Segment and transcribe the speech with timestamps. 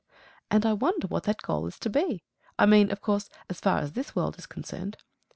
[0.49, 2.23] And I wonder what that goal is to be!
[2.57, 4.97] I mean, of course, as far as this world is concerned.